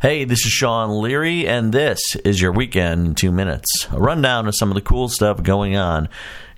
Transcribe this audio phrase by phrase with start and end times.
[0.00, 3.88] Hey, this is Sean Leary, and this is your weekend in two minutes.
[3.90, 6.08] A rundown of some of the cool stuff going on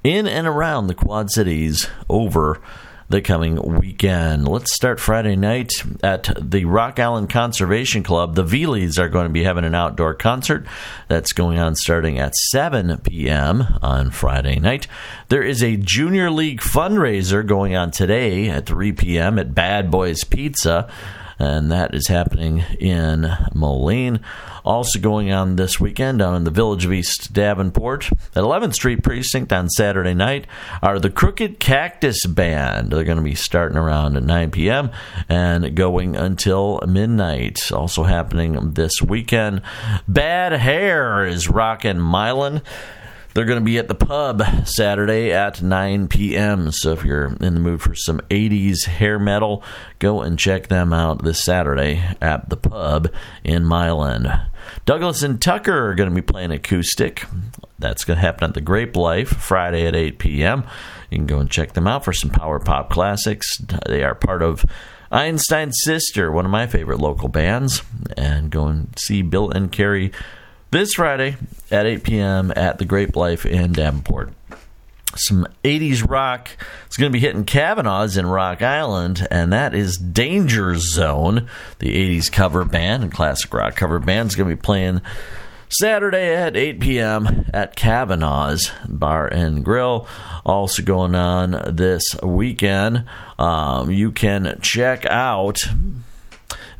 [0.05, 2.61] in and around the Quad Cities over
[3.09, 4.47] the coming weekend.
[4.47, 5.73] Let's start Friday night
[6.03, 8.35] at the Rock Island Conservation Club.
[8.35, 10.67] The Vealies are going to be having an outdoor concert
[11.09, 13.79] that's going on starting at 7 p.m.
[13.81, 14.87] on Friday night.
[15.29, 19.39] There is a Junior League fundraiser going on today at 3 p.m.
[19.39, 20.93] at Bad Boys Pizza
[21.41, 24.21] and that is happening in Moline.
[24.63, 29.03] Also going on this weekend down in the Village of East Davenport at 11th Street
[29.03, 30.47] Precinct on Saturday night
[30.83, 32.91] are the Crooked Cactus Band.
[32.91, 34.91] They're going to be starting around at 9 p.m.
[35.31, 37.73] and going until midnight.
[37.73, 39.63] Also happening this weekend,
[40.07, 42.61] Bad Hair is rocking Milan.
[43.33, 46.73] They're going to be at the pub Saturday at 9 p.m.
[46.73, 49.63] So if you're in the mood for some 80s hair metal,
[50.01, 53.09] go and check them out this Saturday at the pub
[53.45, 54.49] in Milan.
[54.85, 57.25] Douglas and Tucker are going to be playing acoustic.
[57.79, 60.65] That's going to happen at the Grape Life Friday at 8 p.m.
[61.11, 63.47] You can go and check them out for some power pop classics.
[63.87, 64.65] They are part of
[65.13, 67.83] Einstein's Sister, one of my favorite local bands.
[68.17, 70.13] And go and see Bill and Carrie
[70.71, 71.37] this Friday
[71.71, 72.53] at 8 p.m.
[72.55, 74.33] at the Grape Life in Davenport.
[75.17, 76.51] Some 80s rock
[76.89, 81.49] is going to be hitting Kavanaugh's in Rock Island, and that is Danger Zone,
[81.81, 84.31] the 80s cover band and classic rock cover band.
[84.31, 85.01] is going to be playing
[85.69, 87.47] Saturday at 8 p.m.
[87.53, 90.07] at Kavanaugh's Bar and Grill.
[90.47, 93.05] Also going on this weekend,
[93.39, 95.59] um, you can check out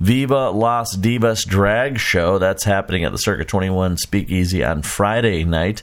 [0.01, 2.39] Viva Las Divas Drag Show.
[2.39, 5.83] That's happening at the Circa 21 Speakeasy on Friday night.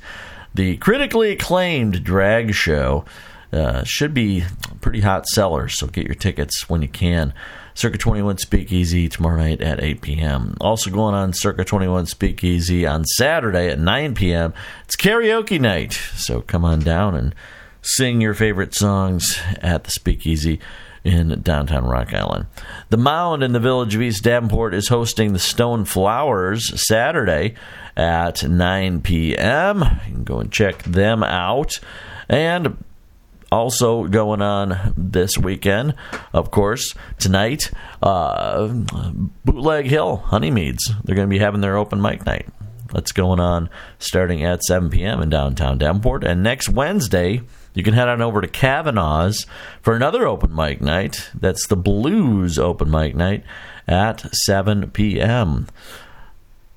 [0.56, 3.06] The critically acclaimed drag show
[3.54, 4.44] uh, should be
[4.82, 7.32] pretty hot sellers, so get your tickets when you can.
[7.76, 10.58] Circa 21 Speakeasy tomorrow night at 8 p.m.
[10.60, 14.52] Also going on Circa 21 Speakeasy on Saturday at 9 p.m.
[14.86, 17.36] It's karaoke night, so come on down and
[17.84, 20.60] sing your favorite songs at the Speakeasy
[21.04, 22.48] in downtown Rock Island.
[22.90, 27.56] The Mound in the village of East Davenport is hosting the Stone Flowers Saturday
[27.96, 29.80] at 9 p.m.
[30.08, 31.80] You can go and check them out.
[32.30, 32.84] And
[33.52, 35.96] also going on this weekend,
[36.34, 37.72] of course, tonight,
[38.02, 38.68] uh,
[39.46, 40.92] Bootleg Hill, Honeymeads.
[41.04, 42.48] They're going to be having their open mic night.
[42.92, 43.70] That's going on
[44.00, 45.22] starting at 7 p.m.
[45.22, 46.24] in downtown Davenport.
[46.24, 47.42] And next Wednesday,
[47.78, 49.46] you can head on over to Kavanaugh's
[49.84, 51.30] for another open mic night.
[51.36, 53.44] That's the Blues open mic night
[53.88, 55.68] at 7 p.m.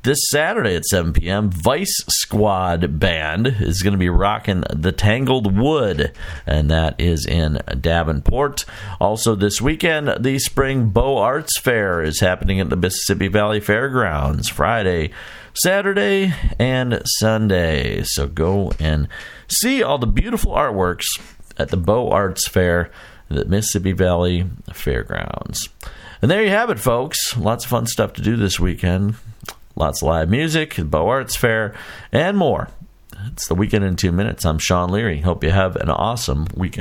[0.02, 5.58] This Saturday at 7 p.m., Vice Squad Band is going to be rocking the Tangled
[5.58, 6.12] Wood,
[6.46, 8.64] and that is in Davenport.
[8.98, 14.48] Also, this weekend, the Spring Beaux Arts Fair is happening at the Mississippi Valley Fairgrounds
[14.48, 15.10] Friday,
[15.52, 18.02] Saturday, and Sunday.
[18.02, 19.06] So go and
[19.48, 21.04] see all the beautiful artworks
[21.58, 22.90] at the Beaux Arts Fair
[23.28, 25.68] at the Mississippi Valley Fairgrounds.
[26.22, 27.36] And there you have it, folks.
[27.36, 29.16] Lots of fun stuff to do this weekend.
[29.80, 31.72] Lots of live music, Beaux Arts Fair,
[32.12, 32.68] and more.
[33.28, 34.44] It's the weekend in two minutes.
[34.44, 35.22] I'm Sean Leary.
[35.22, 36.76] Hope you have an awesome weekend.